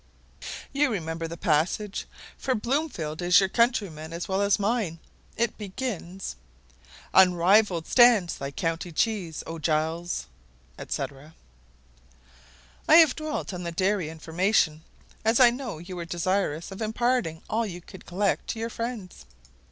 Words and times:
You 0.73 0.89
remember 0.89 1.27
the 1.27 1.37
passage, 1.37 2.07
for 2.35 2.55
Bloomfield 2.55 3.21
is 3.21 3.39
your 3.39 3.49
countryman 3.49 4.13
as 4.13 4.27
well 4.27 4.41
as 4.41 4.57
mine, 4.57 4.97
it 5.37 5.59
begins: 5.59 6.35
"Unrivalled 7.13 7.85
stands 7.85 8.35
thy 8.35 8.49
county 8.49 8.91
cheese, 8.91 9.43
O 9.45 9.59
Giles," 9.59 10.25
&c. 10.87 11.03
I 12.87 12.95
have 12.95 13.15
dwelt 13.15 13.53
on 13.53 13.61
the 13.61 13.71
dairy 13.71 14.09
information; 14.09 14.81
as 15.23 15.39
I 15.39 15.51
know 15.51 15.77
you 15.77 15.95
were 15.95 16.05
desirous 16.05 16.71
of 16.71 16.81
imparting 16.81 17.43
all 17.47 17.67
you 17.67 17.79
could 17.79 18.07
collect 18.07 18.47
to 18.47 18.59
your 18.59 18.71
friends. 18.71 19.27